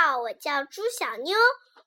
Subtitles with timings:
[0.00, 1.36] 好，我叫朱小妞，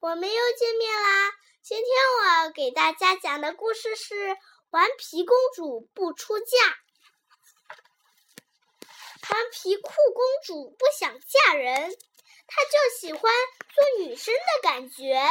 [0.01, 1.31] 我们又见面啦。
[1.63, 1.87] 今天
[2.19, 4.31] 我要给大家讲的故事是
[4.71, 6.45] 《顽皮公主不出嫁》。
[9.29, 11.89] 顽皮酷公主不想嫁人，
[12.47, 13.21] 她就喜欢
[13.74, 15.25] 做女生的感觉。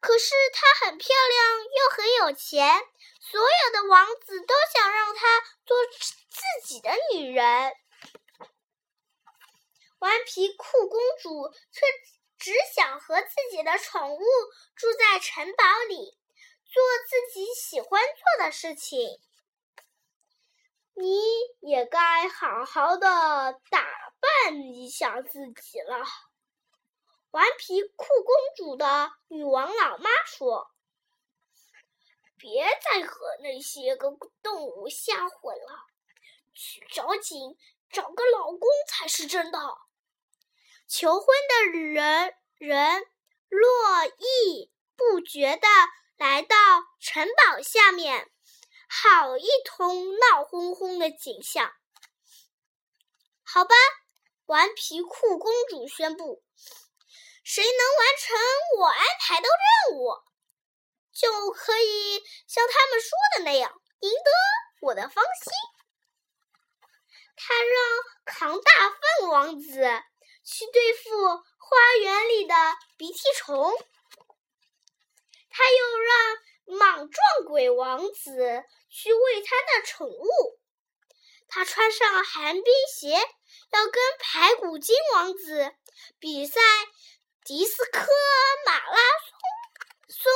[0.00, 2.82] 可是她很漂亮又很有钱，
[3.20, 7.72] 所有的王子都想让她做自己的女人。
[10.00, 11.80] 顽皮酷公主却
[12.38, 14.20] 只想和自己的宠物
[14.74, 16.18] 住在城堡里，
[16.64, 19.20] 做自己喜欢做的事情。
[20.94, 21.20] 你
[21.60, 23.86] 也该好好的打
[24.20, 26.04] 扮一下自己了。
[27.30, 30.70] 顽皮酷公主的女王老妈说
[32.38, 34.10] ：“别再和那些个
[34.42, 35.86] 动物瞎混了，
[36.54, 37.56] 去找井
[37.90, 39.58] 找个老公才是真的。”
[40.92, 43.06] 求婚的人人
[43.48, 43.62] 络
[44.18, 45.68] 绎不绝的
[46.16, 46.56] 来到
[46.98, 48.28] 城堡下面，
[48.88, 51.72] 好一通闹哄哄的景象。
[53.44, 53.72] 好吧，
[54.46, 56.42] 顽皮酷公主宣布：
[57.44, 58.36] 谁能完成
[58.80, 59.46] 我安排的
[59.88, 60.10] 任务，
[61.12, 65.52] 就可以像他们说的那样赢得我的芳心。
[67.36, 67.76] 他让
[68.24, 70.02] 扛大粪王子。
[70.50, 72.54] 去对付花园里的
[72.96, 73.72] 鼻涕虫，
[75.48, 80.58] 他又让莽撞鬼王子去喂他的宠物。
[81.46, 85.72] 他穿上寒冰鞋，要跟排骨精王子
[86.18, 86.60] 比赛
[87.44, 88.08] 迪斯科
[88.66, 88.98] 马拉
[90.08, 90.32] 松松。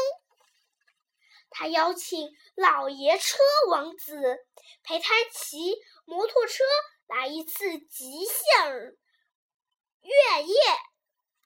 [1.51, 4.47] 他邀请老爷车王子
[4.85, 6.62] 陪他骑摩托车
[7.09, 8.97] 来一次极限。
[10.05, 10.55] 月夜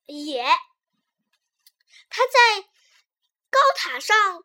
[0.06, 0.45] 也，
[2.11, 2.69] 他在
[3.50, 4.45] 高塔上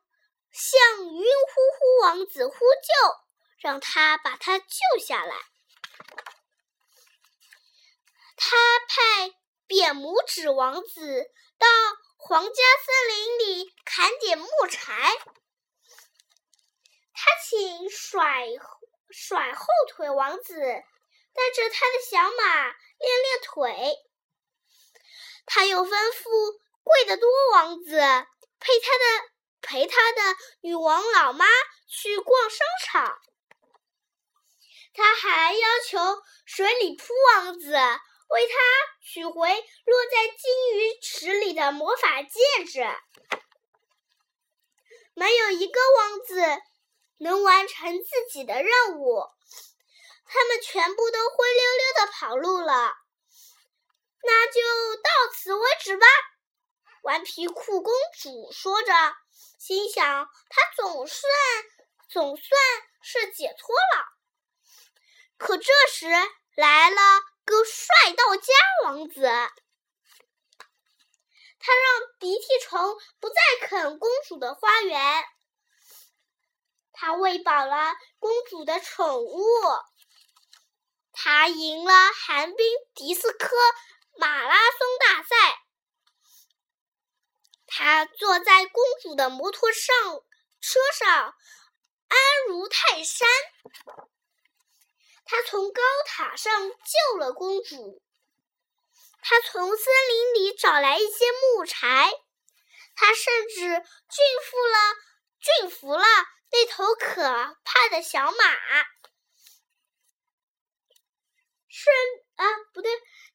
[0.52, 2.94] 向晕乎乎王子呼救，
[3.58, 4.68] 让他把他救
[5.04, 5.36] 下来。
[8.36, 8.56] 他
[8.88, 11.68] 派扁拇指王子到
[12.18, 12.50] 皇家
[12.86, 14.94] 森林里砍点木柴。
[17.14, 18.46] 他请甩
[19.10, 22.76] 甩后腿王子带着他的小马。
[23.04, 23.98] 练练腿，
[25.46, 27.92] 他又吩咐贵得多王子
[28.60, 29.30] 陪他的
[29.62, 30.22] 陪他的
[30.62, 31.46] 女王老妈
[31.88, 33.20] 去逛商场。
[34.94, 36.00] 他还要求
[36.46, 37.72] 水里扑王子
[38.30, 38.54] 为他
[39.02, 39.50] 取回
[39.86, 42.88] 落在金鱼池里的魔法戒指。
[45.14, 46.42] 没有一个王子
[47.18, 49.26] 能完成自己的任务。
[50.34, 52.96] 他们全部都灰溜溜的跑路了，
[54.24, 56.08] 那就到此为止吧。
[57.04, 58.92] 顽皮酷公主说着，
[59.60, 60.04] 心想：
[60.50, 61.32] 她总算
[62.10, 62.50] 总算
[63.04, 64.06] 是解脱了。
[65.38, 66.08] 可这时
[66.56, 66.98] 来了
[67.46, 68.54] 个帅到家
[68.86, 69.22] 王子，
[71.60, 75.24] 他让鼻涕虫不再啃公主的花园，
[76.92, 79.40] 他喂饱了公主的宠物。
[81.14, 83.56] 他赢了寒冰迪斯科
[84.18, 85.64] 马拉松大赛。
[87.68, 89.86] 他坐在公主的摩托上
[90.60, 91.36] 车上，
[92.08, 93.28] 安如泰山。
[95.26, 98.02] 他从高塔上救了公主。
[99.22, 102.12] 他从森林里找来一些木柴。
[102.96, 104.78] 他甚至驯服了
[105.40, 106.06] 驯服了
[106.52, 107.24] 那头可
[107.64, 108.46] 怕的小马。
[111.76, 111.96] 顺
[112.36, 112.92] 啊，不对，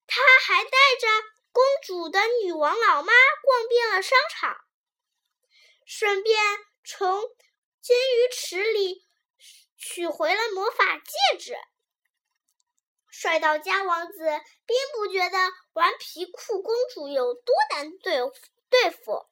[0.06, 1.08] 他还带着
[1.50, 3.12] 公主的女王老妈
[3.42, 4.56] 逛遍了商场，
[5.84, 6.40] 顺便
[6.84, 7.20] 从
[7.82, 9.04] 金鱼池里
[9.76, 11.56] 取回了魔法戒指。
[13.10, 14.18] 帅到家王子
[14.64, 15.36] 并不觉得
[15.72, 18.20] 顽皮酷公主有多难对
[18.70, 19.26] 对付，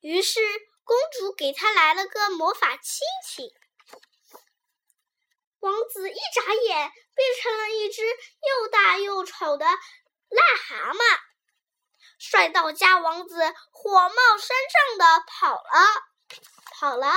[0.00, 0.40] 于是
[0.84, 3.50] 公主给他来了个魔法亲亲。
[5.60, 11.18] 王子一眨眼变成了一只又大又丑的癞蛤蟆，
[12.18, 13.36] 帅到家王子
[13.72, 15.60] 火冒三丈的跑了，
[16.72, 17.12] 跑了。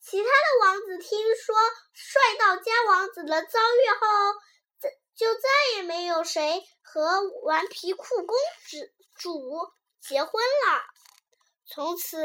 [0.00, 1.54] 其他的王子听说
[1.92, 8.36] 帅到家王子的遭遇后，就再也没有谁和顽皮酷公
[9.14, 10.82] 主结婚了。
[11.66, 12.24] 从此，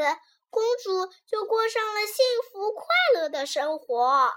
[0.50, 2.84] 公主就过上了幸福快
[3.14, 4.32] 乐的生活。